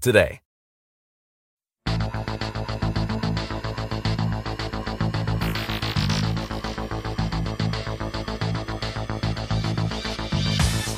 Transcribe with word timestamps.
today. 0.00 0.40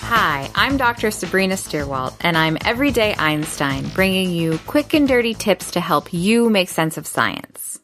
Hi, 0.08 0.48
I'm 0.54 0.76
Dr. 0.76 1.10
Sabrina 1.10 1.54
Stierwalt, 1.56 2.14
and 2.20 2.38
I'm 2.38 2.56
Everyday 2.64 3.16
Einstein, 3.18 3.88
bringing 3.88 4.30
you 4.30 4.58
quick 4.66 4.94
and 4.94 5.08
dirty 5.08 5.34
tips 5.34 5.72
to 5.72 5.80
help 5.80 6.12
you 6.12 6.48
make 6.48 6.68
sense 6.68 6.96
of 6.96 7.08
science. 7.08 7.80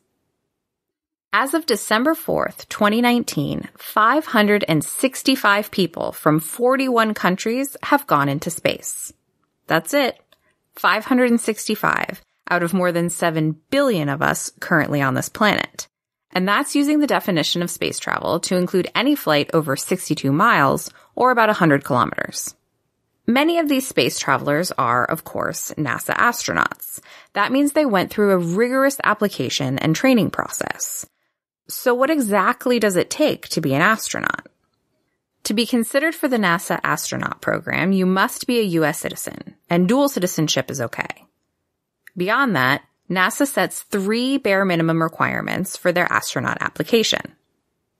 As 1.32 1.52
of 1.54 1.66
December 1.66 2.14
4th, 2.14 2.68
2019, 2.68 3.68
565 3.76 5.70
people 5.70 6.12
from 6.12 6.38
41 6.38 7.14
countries 7.14 7.76
have 7.82 8.06
gone 8.06 8.28
into 8.28 8.50
space. 8.50 9.12
That's 9.66 9.92
it. 9.92 10.20
565 10.76 12.22
out 12.50 12.62
of 12.62 12.74
more 12.74 12.92
than 12.92 13.10
7 13.10 13.56
billion 13.70 14.08
of 14.08 14.22
us 14.22 14.52
currently 14.60 15.00
on 15.00 15.14
this 15.14 15.28
planet. 15.28 15.88
And 16.32 16.48
that's 16.48 16.74
using 16.74 17.00
the 17.00 17.06
definition 17.06 17.62
of 17.62 17.70
space 17.70 17.98
travel 17.98 18.40
to 18.40 18.56
include 18.56 18.90
any 18.94 19.14
flight 19.14 19.50
over 19.52 19.76
62 19.76 20.32
miles 20.32 20.90
or 21.14 21.30
about 21.30 21.48
100 21.48 21.84
kilometers. 21.84 22.54
Many 23.26 23.58
of 23.58 23.68
these 23.68 23.86
space 23.86 24.18
travelers 24.18 24.72
are, 24.72 25.04
of 25.04 25.24
course, 25.24 25.72
NASA 25.78 26.14
astronauts. 26.16 26.98
That 27.34 27.52
means 27.52 27.72
they 27.72 27.86
went 27.86 28.10
through 28.10 28.32
a 28.32 28.38
rigorous 28.38 28.98
application 29.04 29.78
and 29.78 29.94
training 29.94 30.30
process. 30.30 31.06
So 31.68 31.94
what 31.94 32.10
exactly 32.10 32.80
does 32.80 32.96
it 32.96 33.10
take 33.10 33.48
to 33.50 33.60
be 33.60 33.74
an 33.74 33.82
astronaut? 33.82 34.48
To 35.44 35.54
be 35.54 35.66
considered 35.66 36.14
for 36.14 36.28
the 36.28 36.36
NASA 36.36 36.78
astronaut 36.84 37.40
program, 37.40 37.90
you 37.90 38.06
must 38.06 38.46
be 38.46 38.60
a 38.60 38.74
U.S. 38.78 39.00
citizen, 39.00 39.56
and 39.68 39.88
dual 39.88 40.08
citizenship 40.08 40.70
is 40.70 40.80
okay. 40.80 41.26
Beyond 42.16 42.54
that, 42.54 42.82
NASA 43.10 43.46
sets 43.46 43.82
three 43.82 44.38
bare 44.38 44.64
minimum 44.64 45.02
requirements 45.02 45.76
for 45.76 45.90
their 45.90 46.10
astronaut 46.12 46.58
application. 46.60 47.34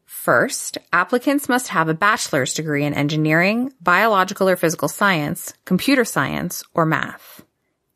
First, 0.05 0.79
applicants 0.93 1.49
must 1.49 1.69
have 1.69 1.89
a 1.89 1.95
bachelor's 1.95 2.55
degree 2.55 2.85
in 2.85 2.95
engineering, 2.95 3.73
biological 3.81 4.49
or 4.49 4.55
physical 4.55 4.89
science, 4.89 5.53
computer 5.65 6.05
science, 6.05 6.63
or 6.75 6.87
math. 6.87 7.43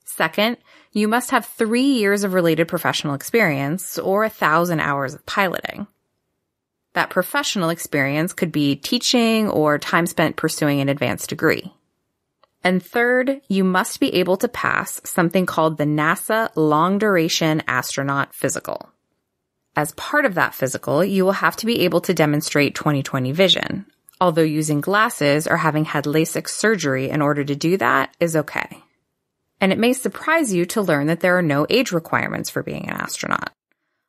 Second, 0.05 0.57
you 0.91 1.07
must 1.07 1.31
have 1.31 1.47
three 1.47 1.85
years 1.85 2.25
of 2.25 2.35
related 2.35 2.67
professional 2.67 3.15
experience 3.15 3.97
or 3.97 4.25
a 4.25 4.31
thousand 4.31 4.81
hours 4.81 5.15
of 5.15 5.25
piloting. 5.25 5.87
That 6.97 7.11
professional 7.11 7.69
experience 7.69 8.33
could 8.33 8.51
be 8.51 8.75
teaching 8.75 9.51
or 9.51 9.79
time 9.79 10.07
spent 10.07 10.37
pursuing 10.37 10.81
an 10.81 10.89
advanced 10.89 11.29
degree. 11.29 11.75
And 12.65 12.83
third, 12.83 13.43
you 13.49 13.65
must 13.65 14.01
be 14.01 14.15
able 14.15 14.39
to 14.39 14.49
pass 14.49 15.03
something 15.05 15.45
called 15.45 15.77
the 15.77 15.85
NASA 15.85 16.49
Long 16.57 16.99
Duration 16.99 17.63
Astronaut 17.69 18.35
Physical. 18.35 18.89
As 19.77 19.93
part 19.93 20.25
of 20.25 20.37
that 20.37 20.55
physical, 20.55 21.05
you 21.05 21.27
will 21.27 21.33
have 21.33 21.55
to 21.57 21.67
be 21.67 21.81
able 21.81 22.01
to 22.01 22.15
demonstrate 22.15 22.75
20/20 22.75 23.31
vision, 23.31 23.85
although 24.19 24.41
using 24.41 24.81
glasses 24.81 25.47
or 25.47 25.59
having 25.59 25.85
had 25.85 26.07
LASIK 26.07 26.49
surgery 26.49 27.11
in 27.11 27.21
order 27.21 27.45
to 27.45 27.55
do 27.55 27.77
that 27.77 28.17
is 28.21 28.35
okay. 28.35 28.83
And 29.61 29.71
it 29.71 29.79
may 29.79 29.93
surprise 29.93 30.55
you 30.55 30.65
to 30.65 30.81
learn 30.81 31.09
that 31.09 31.21
there 31.21 31.37
are 31.37 31.43
no 31.43 31.67
age 31.69 31.93
requirements 31.93 32.49
for 32.49 32.63
being 32.63 32.89
an 32.89 32.97
astronaut. 32.97 33.53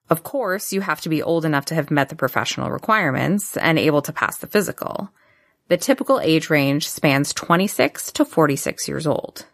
Of 0.10 0.24
course, 0.24 0.72
you 0.72 0.82
have 0.82 1.02
to 1.02 1.10
be 1.10 1.22
old 1.22 1.44
enough 1.44 1.66
to 1.66 1.76
have 1.76 1.92
met 1.92 2.10
the 2.10 2.16
professional 2.16 2.72
requirements 2.72 3.58
and 3.58 3.78
able 3.78 4.02
to 4.04 4.14
pass 4.14 4.38
the 4.38 4.48
physical. 4.48 5.10
The 5.68 5.78
typical 5.78 6.22
age 6.22 6.50
range 6.50 6.88
spans 6.88 7.34
26 7.34 8.14
to 8.14 8.24
46 8.24 8.88
years 8.88 9.06
old. 9.06 9.46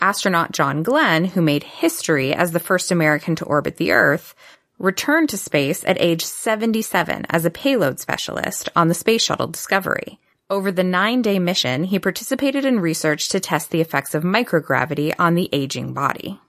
Astronaut 0.00 0.52
John 0.52 0.82
Glenn, 0.82 1.24
who 1.26 1.42
made 1.42 1.62
history 1.62 2.34
as 2.34 2.52
the 2.52 2.60
first 2.60 2.90
American 2.90 3.36
to 3.36 3.44
orbit 3.44 3.76
the 3.76 3.92
Earth, 3.92 4.34
returned 4.78 5.28
to 5.30 5.38
space 5.38 5.84
at 5.84 6.00
age 6.00 6.24
77 6.24 7.26
as 7.28 7.44
a 7.44 7.50
payload 7.50 8.00
specialist 8.00 8.68
on 8.74 8.88
the 8.88 8.94
Space 8.94 9.22
Shuttle 9.22 9.46
Discovery. 9.46 10.18
Over 10.48 10.72
the 10.72 10.84
nine 10.84 11.22
day 11.22 11.38
mission, 11.38 11.84
he 11.84 11.98
participated 11.98 12.64
in 12.64 12.80
research 12.80 13.28
to 13.28 13.40
test 13.40 13.70
the 13.70 13.80
effects 13.80 14.14
of 14.14 14.24
microgravity 14.24 15.14
on 15.18 15.34
the 15.34 15.48
aging 15.52 15.92
body. 15.92 16.40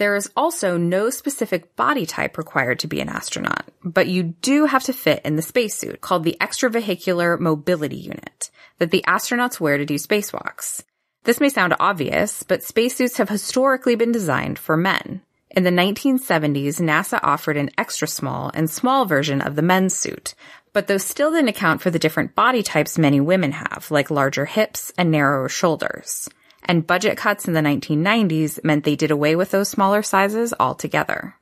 There 0.00 0.16
is 0.16 0.30
also 0.34 0.78
no 0.78 1.10
specific 1.10 1.76
body 1.76 2.06
type 2.06 2.38
required 2.38 2.78
to 2.78 2.86
be 2.86 3.02
an 3.02 3.10
astronaut, 3.10 3.68
but 3.84 4.08
you 4.08 4.22
do 4.22 4.64
have 4.64 4.84
to 4.84 4.94
fit 4.94 5.20
in 5.26 5.36
the 5.36 5.42
spacesuit 5.42 6.00
called 6.00 6.24
the 6.24 6.38
extravehicular 6.40 7.38
mobility 7.38 7.98
unit 7.98 8.50
that 8.78 8.92
the 8.92 9.04
astronauts 9.06 9.60
wear 9.60 9.76
to 9.76 9.84
do 9.84 9.96
spacewalks. 9.96 10.84
This 11.24 11.38
may 11.38 11.50
sound 11.50 11.74
obvious, 11.78 12.42
but 12.44 12.62
spacesuits 12.62 13.18
have 13.18 13.28
historically 13.28 13.94
been 13.94 14.10
designed 14.10 14.58
for 14.58 14.74
men. 14.74 15.20
In 15.50 15.64
the 15.64 15.70
1970s, 15.70 16.80
NASA 16.80 17.20
offered 17.22 17.58
an 17.58 17.68
extra 17.76 18.08
small 18.08 18.50
and 18.54 18.70
small 18.70 19.04
version 19.04 19.42
of 19.42 19.54
the 19.54 19.60
men's 19.60 19.94
suit, 19.94 20.34
but 20.72 20.86
those 20.86 21.04
still 21.04 21.30
didn't 21.30 21.50
account 21.50 21.82
for 21.82 21.90
the 21.90 21.98
different 21.98 22.34
body 22.34 22.62
types 22.62 22.96
many 22.96 23.20
women 23.20 23.52
have, 23.52 23.88
like 23.90 24.10
larger 24.10 24.46
hips 24.46 24.90
and 24.96 25.10
narrower 25.10 25.50
shoulders. 25.50 26.30
And 26.64 26.86
budget 26.86 27.16
cuts 27.16 27.48
in 27.48 27.54
the 27.54 27.60
1990s 27.60 28.62
meant 28.62 28.84
they 28.84 28.96
did 28.96 29.10
away 29.10 29.36
with 29.36 29.50
those 29.50 29.68
smaller 29.68 30.02
sizes 30.02 30.52
altogether. 30.60 31.34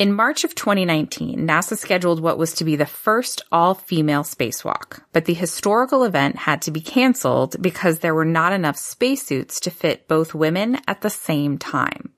In 0.00 0.14
March 0.14 0.44
of 0.44 0.54
2019, 0.54 1.46
NASA 1.46 1.76
scheduled 1.76 2.20
what 2.20 2.38
was 2.38 2.54
to 2.54 2.64
be 2.64 2.74
the 2.74 2.86
first 2.86 3.42
all-female 3.52 4.22
spacewalk, 4.22 5.02
but 5.12 5.26
the 5.26 5.34
historical 5.34 6.04
event 6.04 6.36
had 6.36 6.62
to 6.62 6.70
be 6.70 6.80
canceled 6.80 7.60
because 7.60 7.98
there 7.98 8.14
were 8.14 8.24
not 8.24 8.54
enough 8.54 8.78
spacesuits 8.78 9.60
to 9.60 9.70
fit 9.70 10.08
both 10.08 10.34
women 10.34 10.78
at 10.88 11.02
the 11.02 11.10
same 11.10 11.58
time. 11.58 12.14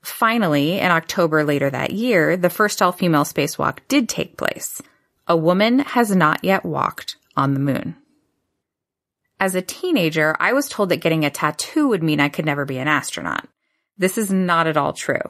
Finally, 0.00 0.78
in 0.78 0.92
October 0.92 1.42
later 1.42 1.68
that 1.70 1.90
year, 1.90 2.36
the 2.36 2.50
first 2.50 2.80
all 2.80 2.92
female 2.92 3.24
spacewalk 3.24 3.78
did 3.88 4.08
take 4.08 4.36
place. 4.36 4.80
A 5.26 5.36
woman 5.36 5.80
has 5.80 6.14
not 6.14 6.44
yet 6.44 6.64
walked 6.64 7.16
on 7.36 7.54
the 7.54 7.60
moon. 7.60 7.96
As 9.40 9.54
a 9.54 9.62
teenager, 9.62 10.36
I 10.38 10.52
was 10.52 10.68
told 10.68 10.88
that 10.88 10.98
getting 10.98 11.24
a 11.24 11.30
tattoo 11.30 11.88
would 11.88 12.02
mean 12.02 12.20
I 12.20 12.28
could 12.28 12.46
never 12.46 12.64
be 12.64 12.78
an 12.78 12.88
astronaut. 12.88 13.46
This 13.98 14.16
is 14.18 14.30
not 14.30 14.66
at 14.66 14.76
all 14.76 14.92
true. 14.92 15.22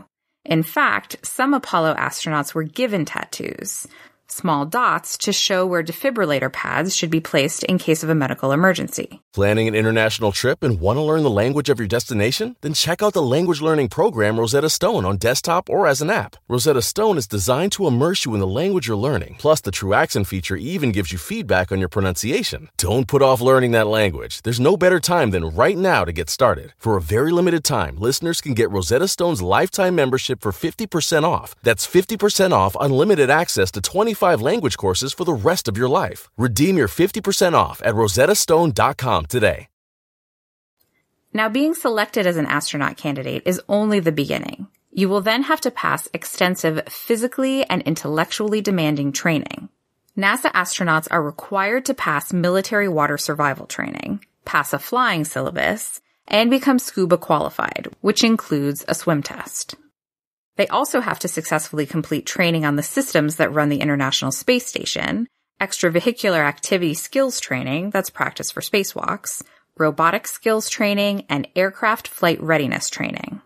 In 0.45 0.63
fact, 0.63 1.17
some 1.23 1.55
Apollo 1.55 1.95
astronauts 1.95 2.55
were 2.55 2.65
given 2.65 3.05
tattoos 3.05 3.87
small 4.35 4.67
dots 4.67 5.17
to 5.19 5.33
show 5.33 5.65
where 5.65 5.83
defibrillator 5.83 6.53
pads 6.53 6.95
should 6.97 7.11
be 7.11 7.21
placed 7.21 7.63
in 7.65 7.79
case 7.79 8.03
of 8.03 8.11
a 8.11 8.15
medical 8.15 8.51
emergency. 8.51 9.21
Planning 9.33 9.69
an 9.69 9.75
international 9.75 10.33
trip 10.33 10.63
and 10.63 10.81
want 10.81 10.97
to 10.97 11.03
learn 11.03 11.23
the 11.23 11.31
language 11.31 11.69
of 11.69 11.79
your 11.79 11.89
destination? 11.89 12.57
Then 12.61 12.75
check 12.75 13.03
out 13.03 13.15
the 13.15 13.23
language 13.23 13.61
learning 13.61 13.89
program 13.89 14.39
Rosetta 14.39 14.71
Stone 14.71 15.05
on 15.05 15.17
desktop 15.17 15.71
or 15.71 15.87
as 15.87 16.03
an 16.03 16.11
app. 16.11 16.37
Rosetta 16.49 16.83
Stone 16.83 17.19
is 17.19 17.27
designed 17.27 17.73
to 17.73 17.87
immerse 17.87 18.25
you 18.25 18.35
in 18.35 18.41
the 18.41 18.57
language 18.61 18.89
you're 18.89 18.97
learning. 18.97 19.37
Plus, 19.39 19.61
the 19.61 19.71
True 19.71 19.95
Accent 19.95 20.27
feature 20.27 20.57
even 20.57 20.93
gives 20.93 21.13
you 21.13 21.19
feedback 21.19 21.71
on 21.71 21.79
your 21.79 21.89
pronunciation. 21.89 22.69
Don't 22.77 23.09
put 23.09 23.23
off 23.23 23.41
learning 23.41 23.73
that 23.73 23.87
language. 23.87 24.43
There's 24.43 24.61
no 24.61 24.77
better 24.77 25.01
time 25.01 25.31
than 25.31 25.51
right 25.51 25.79
now 25.79 26.05
to 26.05 26.13
get 26.13 26.31
started. 26.31 26.73
For 26.77 26.97
a 26.97 27.03
very 27.03 27.33
limited 27.33 27.65
time, 27.65 27.97
listeners 27.99 28.41
can 28.41 28.55
get 28.55 28.71
Rosetta 28.71 29.09
Stone's 29.09 29.43
lifetime 29.43 29.95
membership 29.95 30.41
for 30.41 30.53
50% 30.53 31.25
off. 31.25 31.55
That's 31.63 31.87
50% 31.87 32.53
off 32.53 32.77
unlimited 32.81 33.31
access 33.31 33.71
to 33.73 33.81
25 33.81 34.24
language 34.33 34.77
courses 34.77 35.13
for 35.13 35.25
the 35.25 35.35
rest 35.35 35.69
of 35.69 35.77
your 35.77 35.89
life. 35.89 36.31
Redeem 36.39 36.79
your 36.79 36.89
50% 36.89 37.53
off 37.53 37.83
at 37.85 37.95
rosettastone.com 37.95 39.27
today. 39.27 39.67
Now, 41.37 41.49
being 41.49 41.75
selected 41.75 42.29
as 42.29 42.37
an 42.37 42.47
astronaut 42.47 42.97
candidate 42.97 43.43
is 43.45 43.61
only 43.69 43.99
the 43.99 44.13
beginning. 44.13 44.69
You 44.93 45.09
will 45.09 45.21
then 45.21 45.43
have 45.43 45.61
to 45.63 45.73
pass 45.73 46.09
extensive 46.15 46.81
physically 46.89 47.65
and 47.65 47.83
intellectually 47.83 48.61
demanding 48.61 49.11
training. 49.11 49.69
NASA 50.17 50.53
astronauts 50.53 51.09
are 51.11 51.21
required 51.21 51.87
to 51.87 51.95
pass 51.95 52.33
military 52.33 52.89
water 52.89 53.19
survival 53.19 53.67
training, 53.67 54.25
pass 54.45 54.73
a 54.73 54.79
flying 54.79 55.25
syllabus, 55.25 56.01
and 56.29 56.51
become 56.51 56.79
scuba 56.79 57.19
qualified, 57.19 57.89
which 58.01 58.23
includes 58.23 58.85
a 58.87 58.95
swim 58.95 59.21
test. 59.21 59.75
They 60.57 60.69
also 60.69 61.01
have 61.01 61.19
to 61.21 61.29
successfully 61.29 61.87
complete 61.87 62.27
training 62.27 62.65
on 62.65 62.77
the 62.77 62.83
systems 62.83 63.37
that 63.37 63.53
run 63.53 63.69
the 63.69 63.81
International 63.81 64.31
Space 64.31 64.67
Station, 64.67 65.27
extravehicular 65.61 66.39
activity 66.39 66.95
skills 66.95 67.41
training, 67.41 67.91
that's 67.91 68.11
practice 68.11 68.51
for 68.51 68.61
spacewalks, 68.61 69.43
robotic 69.77 70.27
skills 70.29 70.69
training, 70.69 71.27
and 71.29 71.49
aircraft 71.57 72.07
flight 72.07 72.41
readiness 72.41 72.89
training. 72.89 73.41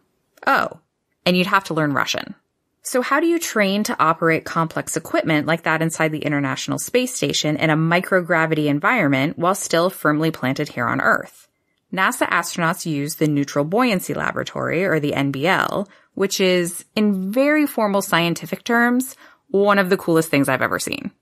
Oh, 0.46 0.80
and 1.24 1.36
you'd 1.36 1.46
have 1.46 1.64
to 1.64 1.74
learn 1.74 1.94
Russian. 1.94 2.34
So 2.82 3.02
how 3.02 3.20
do 3.20 3.26
you 3.26 3.38
train 3.38 3.84
to 3.84 4.02
operate 4.02 4.44
complex 4.44 4.96
equipment 4.96 5.46
like 5.46 5.64
that 5.64 5.82
inside 5.82 6.12
the 6.12 6.24
International 6.24 6.78
Space 6.78 7.14
Station 7.14 7.56
in 7.56 7.70
a 7.70 7.76
microgravity 7.76 8.66
environment 8.66 9.38
while 9.38 9.54
still 9.54 9.90
firmly 9.90 10.30
planted 10.30 10.68
here 10.68 10.86
on 10.86 11.00
Earth? 11.00 11.47
NASA 11.92 12.28
astronauts 12.28 12.84
use 12.84 13.14
the 13.14 13.28
Neutral 13.28 13.64
Buoyancy 13.64 14.12
Laboratory, 14.14 14.84
or 14.84 15.00
the 15.00 15.12
NBL, 15.12 15.88
which 16.14 16.40
is, 16.40 16.84
in 16.94 17.32
very 17.32 17.66
formal 17.66 18.02
scientific 18.02 18.64
terms, 18.64 19.16
one 19.48 19.78
of 19.78 19.88
the 19.88 19.96
coolest 19.96 20.28
things 20.28 20.48
I've 20.48 20.62
ever 20.62 20.78
seen. 20.78 21.12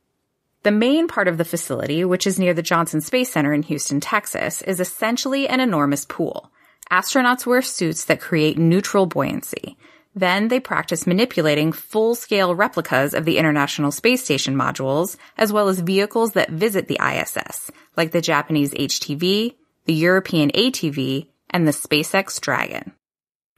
The 0.65 0.73
main 0.73 1.07
part 1.07 1.29
of 1.29 1.39
the 1.39 1.45
facility, 1.45 2.05
which 2.05 2.27
is 2.27 2.41
near 2.41 2.53
the 2.53 2.63
Johnson 2.63 3.01
Space 3.01 3.31
Center 3.31 3.53
in 3.53 3.63
Houston, 3.63 4.01
Texas, 4.01 4.63
is 4.63 4.81
essentially 4.81 5.47
an 5.47 5.61
enormous 5.61 6.05
pool. 6.05 6.51
Astronauts 6.91 7.47
wear 7.47 7.63
suits 7.63 8.07
that 8.07 8.21
create 8.21 8.59
neutral 8.59 9.07
buoyancy. 9.07 9.77
Then 10.17 10.49
they 10.49 10.59
practice 10.59 11.07
manipulating 11.07 11.71
full-scale 11.71 12.55
replicas 12.55 13.15
of 13.15 13.25
the 13.25 13.39
International 13.39 13.93
Space 13.93 14.25
Station 14.25 14.57
modules, 14.57 15.17
as 15.37 15.53
well 15.53 15.69
as 15.69 15.79
vehicles 15.79 16.33
that 16.33 16.51
visit 16.51 16.89
the 16.89 16.99
ISS, 17.01 17.71
like 17.97 18.11
the 18.11 18.21
Japanese 18.21 18.73
HTV, 18.73 19.55
the 19.87 19.95
European 19.95 20.51
ATV, 20.51 21.29
and 21.51 21.67
the 21.67 21.73
SpaceX 21.73 22.41
Dragon. 22.41 22.93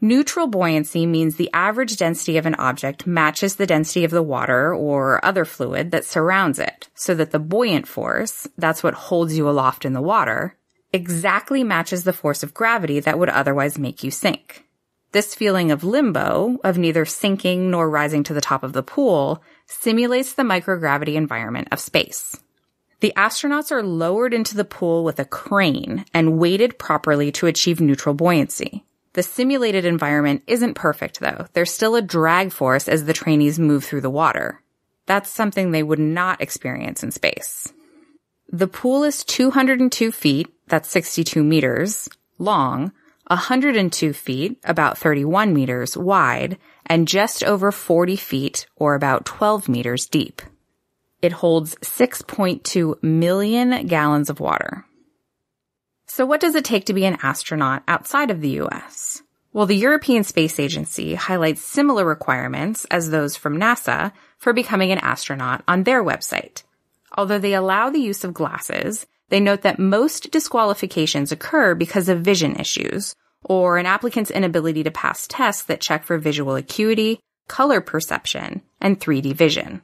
Neutral 0.00 0.46
buoyancy 0.46 1.06
means 1.06 1.34
the 1.34 1.50
average 1.52 1.96
density 1.96 2.36
of 2.36 2.46
an 2.46 2.54
object 2.54 3.04
matches 3.04 3.56
the 3.56 3.66
density 3.66 4.04
of 4.04 4.12
the 4.12 4.22
water 4.22 4.72
or 4.72 5.25
other 5.25 5.44
fluid 5.44 5.90
that 5.90 6.04
surrounds 6.04 6.60
it, 6.60 6.88
so 6.94 7.14
that 7.16 7.32
the 7.32 7.40
buoyant 7.40 7.88
force, 7.88 8.46
that's 8.56 8.82
what 8.82 8.94
holds 8.94 9.36
you 9.36 9.50
aloft 9.50 9.84
in 9.84 9.94
the 9.94 10.00
water, 10.00 10.56
exactly 10.92 11.64
matches 11.64 12.04
the 12.04 12.12
force 12.12 12.44
of 12.44 12.54
gravity 12.54 13.00
that 13.00 13.19
would 13.19 13.28
otherwise 13.28 13.76
make 13.76 14.04
you 14.04 14.10
sink. 14.12 14.64
This 15.10 15.34
feeling 15.34 15.72
of 15.72 15.82
limbo, 15.82 16.58
of 16.62 16.78
neither 16.78 17.04
sinking 17.04 17.70
nor 17.70 17.90
rising 17.90 18.22
to 18.25 18.34
the 18.34 18.40
top 18.40 18.62
of 18.62 18.75
the 18.75 18.82
pool, 18.82 19.42
simulates 19.66 20.34
the 20.34 20.42
microgravity 20.42 21.14
environment 21.14 21.69
of 21.72 21.80
space. 21.80 22.38
The 23.00 23.12
astronauts 23.16 23.70
are 23.70 23.82
lowered 23.82 24.34
into 24.34 24.56
the 24.56 24.64
pool 24.64 25.04
with 25.04 25.20
a 25.20 25.24
crane 25.24 26.04
and 26.12 26.38
weighted 26.38 26.78
properly 26.78 27.30
to 27.32 27.46
achieve 27.46 27.80
neutral 27.80 28.14
buoyancy. 28.14 28.84
The 29.12 29.22
simulated 29.22 29.84
environment 29.84 30.42
isn't 30.46 30.74
perfect 30.74 31.20
though. 31.20 31.46
There's 31.52 31.72
still 31.72 31.94
a 31.94 32.02
drag 32.02 32.52
force 32.52 32.88
as 32.88 33.04
the 33.04 33.12
trainees 33.12 33.58
move 33.58 33.84
through 33.84 34.00
the 34.00 34.10
water. 34.10 34.60
That's 35.06 35.30
something 35.30 35.70
they 35.70 35.82
would 35.82 35.98
not 35.98 36.40
experience 36.40 37.02
in 37.02 37.12
space. 37.12 37.72
The 38.50 38.66
pool 38.66 39.04
is 39.04 39.24
202 39.24 40.10
feet, 40.10 40.48
that's 40.66 40.88
62 40.90 41.42
meters, 41.44 42.08
long, 42.38 42.92
102 43.28 44.12
feet, 44.12 44.58
about 44.64 44.98
31 44.98 45.52
meters 45.52 45.96
wide, 45.96 46.58
and 46.86 47.06
just 47.06 47.44
over 47.44 47.70
40 47.70 48.16
feet, 48.16 48.66
or 48.76 48.94
about 48.94 49.26
12 49.26 49.68
meters 49.68 50.06
deep. 50.06 50.40
It 51.20 51.32
holds 51.32 51.74
6.2 51.76 53.02
million 53.02 53.86
gallons 53.86 54.30
of 54.30 54.40
water. 54.40 54.84
So 56.06 56.24
what 56.24 56.40
does 56.40 56.54
it 56.54 56.64
take 56.64 56.86
to 56.86 56.94
be 56.94 57.04
an 57.04 57.18
astronaut 57.22 57.82
outside 57.88 58.30
of 58.30 58.40
the 58.40 58.60
US? 58.60 59.22
Well, 59.52 59.66
the 59.66 59.76
European 59.76 60.24
Space 60.24 60.60
Agency 60.60 61.14
highlights 61.14 61.62
similar 61.62 62.04
requirements 62.04 62.84
as 62.86 63.10
those 63.10 63.36
from 63.36 63.58
NASA 63.58 64.12
for 64.38 64.52
becoming 64.52 64.92
an 64.92 64.98
astronaut 64.98 65.64
on 65.66 65.82
their 65.82 66.04
website. 66.04 66.62
Although 67.16 67.38
they 67.38 67.54
allow 67.54 67.90
the 67.90 67.98
use 67.98 68.24
of 68.24 68.34
glasses, 68.34 69.06
they 69.28 69.40
note 69.40 69.62
that 69.62 69.78
most 69.78 70.30
disqualifications 70.30 71.32
occur 71.32 71.74
because 71.74 72.08
of 72.08 72.20
vision 72.20 72.56
issues 72.56 73.14
or 73.44 73.78
an 73.78 73.86
applicant's 73.86 74.30
inability 74.30 74.82
to 74.84 74.90
pass 74.90 75.26
tests 75.26 75.62
that 75.64 75.80
check 75.80 76.04
for 76.04 76.18
visual 76.18 76.54
acuity, 76.54 77.20
color 77.48 77.80
perception, 77.80 78.62
and 78.80 79.00
3D 79.00 79.34
vision. 79.34 79.82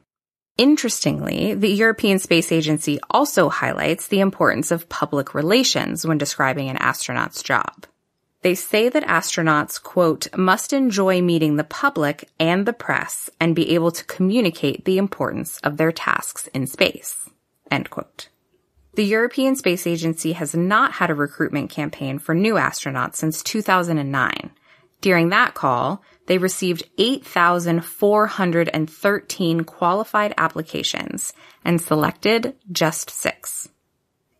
Interestingly, 0.57 1.53
the 1.53 1.69
European 1.69 2.17
Space 2.17 2.49
Agency 2.49 2.97
also 3.09 3.49
highlights 3.49 4.07
the 4.07 4.21
importance 4.21 4.71
of 4.71 4.87
public 4.87 5.33
relations 5.33 6.07
when 6.07 6.17
describing 6.17 6.69
an 6.69 6.77
astronaut's 6.77 7.43
job. 7.43 7.85
They 8.41 8.55
say 8.55 8.87
that 8.87 9.03
astronauts, 9.03 9.81
quote, 9.81 10.27
must 10.37 10.71
enjoy 10.71 11.21
meeting 11.21 11.57
the 11.57 11.65
public 11.65 12.29
and 12.39 12.65
the 12.65 12.73
press 12.73 13.29
and 13.39 13.53
be 13.53 13.73
able 13.73 13.91
to 13.91 14.05
communicate 14.05 14.85
the 14.85 14.97
importance 14.97 15.59
of 15.63 15.75
their 15.75 15.91
tasks 15.91 16.47
in 16.53 16.67
space, 16.67 17.29
end 17.69 17.89
quote. 17.89 18.29
The 18.93 19.03
European 19.03 19.57
Space 19.57 19.85
Agency 19.85 20.31
has 20.33 20.55
not 20.55 20.93
had 20.93 21.09
a 21.09 21.15
recruitment 21.15 21.69
campaign 21.69 22.17
for 22.17 22.33
new 22.33 22.53
astronauts 22.53 23.15
since 23.15 23.43
2009. 23.43 24.51
During 25.01 25.29
that 25.29 25.53
call, 25.53 26.01
they 26.27 26.37
received 26.37 26.83
8,413 26.97 29.63
qualified 29.63 30.33
applications 30.37 31.33
and 31.63 31.79
selected 31.79 32.55
just 32.71 33.09
six. 33.09 33.69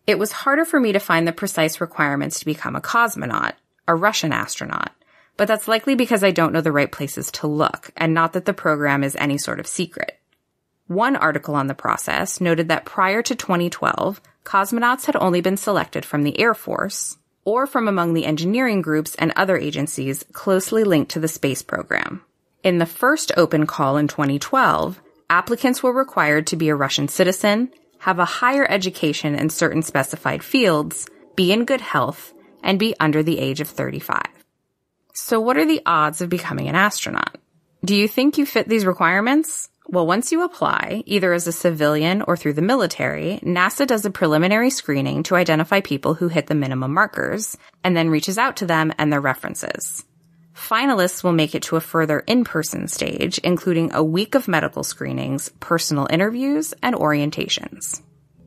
It 0.06 0.18
was 0.18 0.32
harder 0.32 0.64
for 0.64 0.80
me 0.80 0.92
to 0.92 1.00
find 1.00 1.26
the 1.26 1.32
precise 1.32 1.80
requirements 1.80 2.38
to 2.38 2.44
become 2.44 2.76
a 2.76 2.80
cosmonaut, 2.80 3.54
a 3.88 3.94
Russian 3.94 4.32
astronaut, 4.32 4.90
but 5.36 5.48
that's 5.48 5.68
likely 5.68 5.94
because 5.94 6.24
I 6.24 6.30
don't 6.30 6.52
know 6.52 6.60
the 6.60 6.72
right 6.72 6.90
places 6.90 7.30
to 7.32 7.46
look 7.46 7.90
and 7.96 8.14
not 8.14 8.32
that 8.32 8.44
the 8.44 8.54
program 8.54 9.04
is 9.04 9.16
any 9.16 9.38
sort 9.38 9.60
of 9.60 9.66
secret. 9.66 10.18
One 10.86 11.16
article 11.16 11.56
on 11.56 11.66
the 11.66 11.74
process 11.74 12.40
noted 12.40 12.68
that 12.68 12.84
prior 12.84 13.22
to 13.22 13.34
2012, 13.34 14.20
cosmonauts 14.44 15.06
had 15.06 15.16
only 15.16 15.40
been 15.40 15.56
selected 15.56 16.04
from 16.04 16.22
the 16.22 16.38
Air 16.38 16.54
Force, 16.54 17.18
or 17.46 17.66
from 17.66 17.88
among 17.88 18.12
the 18.12 18.26
engineering 18.26 18.82
groups 18.82 19.14
and 19.14 19.32
other 19.36 19.56
agencies 19.56 20.24
closely 20.32 20.84
linked 20.84 21.12
to 21.12 21.20
the 21.20 21.28
space 21.28 21.62
program. 21.62 22.20
In 22.62 22.78
the 22.78 22.84
first 22.84 23.32
open 23.36 23.66
call 23.66 23.96
in 23.96 24.08
2012, 24.08 25.00
applicants 25.30 25.82
were 25.82 25.92
required 25.92 26.48
to 26.48 26.56
be 26.56 26.68
a 26.68 26.74
Russian 26.74 27.08
citizen, 27.08 27.70
have 27.98 28.18
a 28.18 28.24
higher 28.24 28.66
education 28.68 29.36
in 29.36 29.48
certain 29.48 29.82
specified 29.82 30.42
fields, 30.42 31.08
be 31.36 31.52
in 31.52 31.64
good 31.64 31.80
health, 31.80 32.34
and 32.62 32.78
be 32.78 32.94
under 32.98 33.22
the 33.22 33.38
age 33.38 33.60
of 33.60 33.68
35. 33.68 34.22
So 35.14 35.40
what 35.40 35.56
are 35.56 35.64
the 35.64 35.82
odds 35.86 36.20
of 36.20 36.28
becoming 36.28 36.68
an 36.68 36.74
astronaut? 36.74 37.38
Do 37.84 37.94
you 37.94 38.08
think 38.08 38.36
you 38.36 38.44
fit 38.44 38.68
these 38.68 38.84
requirements? 38.84 39.68
Well, 39.88 40.06
once 40.06 40.32
you 40.32 40.42
apply, 40.42 41.04
either 41.06 41.32
as 41.32 41.46
a 41.46 41.52
civilian 41.52 42.22
or 42.22 42.36
through 42.36 42.54
the 42.54 42.62
military, 42.62 43.38
NASA 43.44 43.86
does 43.86 44.04
a 44.04 44.10
preliminary 44.10 44.70
screening 44.70 45.22
to 45.24 45.36
identify 45.36 45.80
people 45.80 46.14
who 46.14 46.26
hit 46.26 46.48
the 46.48 46.56
minimum 46.56 46.92
markers 46.92 47.56
and 47.84 47.96
then 47.96 48.10
reaches 48.10 48.36
out 48.36 48.56
to 48.56 48.66
them 48.66 48.92
and 48.98 49.12
their 49.12 49.20
references. 49.20 50.04
Finalists 50.54 51.22
will 51.22 51.32
make 51.32 51.54
it 51.54 51.62
to 51.62 51.76
a 51.76 51.80
further 51.80 52.18
in-person 52.20 52.88
stage, 52.88 53.38
including 53.38 53.92
a 53.92 54.02
week 54.02 54.34
of 54.34 54.48
medical 54.48 54.82
screenings, 54.82 55.50
personal 55.60 56.08
interviews, 56.10 56.74
and 56.82 56.96
orientations. 56.96 58.02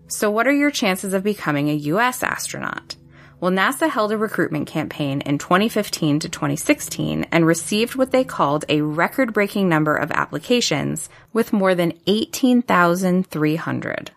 So 0.08 0.30
what 0.30 0.46
are 0.48 0.52
your 0.52 0.72
chances 0.72 1.14
of 1.14 1.24
becoming 1.24 1.70
a 1.70 1.74
U.S. 1.94 2.22
astronaut? 2.22 2.98
Well, 3.40 3.52
NASA 3.52 3.90
held 3.90 4.12
a 4.12 4.18
recruitment 4.18 4.68
campaign 4.68 5.22
in 5.22 5.38
2015 5.38 6.20
to 6.20 6.28
2016 6.28 7.26
and 7.32 7.46
received 7.46 7.96
what 7.96 8.12
they 8.12 8.26
called 8.26 8.66
a 8.68 8.82
record 8.82 9.32
breaking 9.34 9.70
number 9.70 9.96
of 9.96 10.12
applications 10.12 11.08
with 11.32 11.54
more 11.54 11.74
than 11.74 11.94
18,300. 12.06 14.12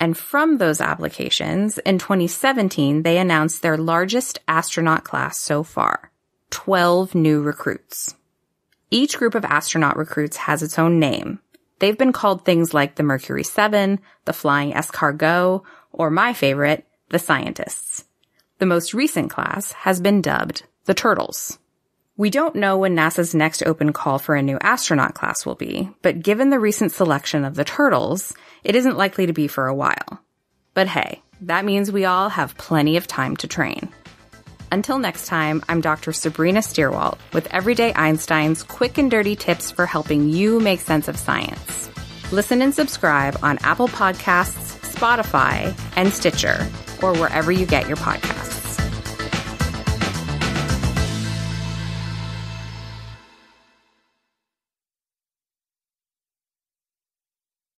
And 0.00 0.16
from 0.16 0.58
those 0.58 0.80
applications, 0.80 1.78
in 1.78 1.98
2017, 1.98 3.02
they 3.02 3.18
announced 3.18 3.62
their 3.62 3.78
largest 3.78 4.40
astronaut 4.48 5.04
class 5.04 5.38
so 5.38 5.62
far 5.62 6.10
12 6.50 7.14
new 7.14 7.40
recruits. 7.40 8.16
Each 8.90 9.16
group 9.16 9.36
of 9.36 9.44
astronaut 9.44 9.96
recruits 9.96 10.38
has 10.38 10.64
its 10.64 10.76
own 10.78 10.98
name. 10.98 11.38
They've 11.78 11.96
been 11.96 12.12
called 12.12 12.44
things 12.44 12.74
like 12.74 12.96
the 12.96 13.04
Mercury 13.04 13.44
7, 13.44 14.00
the 14.24 14.32
Flying 14.32 14.72
Escargot, 14.72 15.62
or 15.92 16.10
my 16.10 16.32
favorite, 16.32 16.84
the 17.10 17.20
Scientists. 17.20 18.05
The 18.58 18.64
most 18.64 18.94
recent 18.94 19.30
class 19.30 19.72
has 19.72 20.00
been 20.00 20.22
dubbed 20.22 20.62
the 20.86 20.94
Turtles. 20.94 21.58
We 22.16 22.30
don't 22.30 22.56
know 22.56 22.78
when 22.78 22.96
NASA's 22.96 23.34
next 23.34 23.62
open 23.66 23.92
call 23.92 24.18
for 24.18 24.34
a 24.34 24.42
new 24.42 24.56
astronaut 24.62 25.12
class 25.12 25.44
will 25.44 25.56
be, 25.56 25.90
but 26.00 26.22
given 26.22 26.48
the 26.48 26.58
recent 26.58 26.92
selection 26.92 27.44
of 27.44 27.54
the 27.54 27.64
Turtles, 27.64 28.32
it 28.64 28.74
isn't 28.74 28.96
likely 28.96 29.26
to 29.26 29.34
be 29.34 29.46
for 29.46 29.66
a 29.66 29.74
while. 29.74 30.22
But 30.72 30.88
hey, 30.88 31.22
that 31.42 31.66
means 31.66 31.92
we 31.92 32.06
all 32.06 32.30
have 32.30 32.56
plenty 32.56 32.96
of 32.96 33.06
time 33.06 33.36
to 33.38 33.48
train. 33.48 33.90
Until 34.72 34.98
next 34.98 35.26
time, 35.26 35.62
I'm 35.68 35.82
Dr. 35.82 36.14
Sabrina 36.14 36.60
Stierwalt 36.60 37.18
with 37.34 37.52
Everyday 37.52 37.92
Einstein's 37.92 38.62
quick 38.62 38.96
and 38.96 39.10
dirty 39.10 39.36
tips 39.36 39.70
for 39.70 39.84
helping 39.84 40.30
you 40.30 40.60
make 40.60 40.80
sense 40.80 41.08
of 41.08 41.18
science. 41.18 41.90
Listen 42.32 42.62
and 42.62 42.74
subscribe 42.74 43.36
on 43.42 43.58
Apple 43.58 43.88
Podcasts, 43.88 44.80
Spotify, 44.94 45.78
and 45.96 46.10
Stitcher, 46.10 46.66
or 47.02 47.12
wherever 47.12 47.52
you 47.52 47.66
get 47.66 47.86
your 47.86 47.98
podcasts. 47.98 48.35